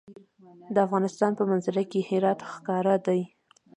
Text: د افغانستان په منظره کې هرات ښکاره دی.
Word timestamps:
د 0.73 0.75
افغانستان 0.87 1.31
په 1.39 1.43
منظره 1.49 1.83
کې 1.91 2.07
هرات 2.09 2.39
ښکاره 2.51 2.95
دی. 3.07 3.21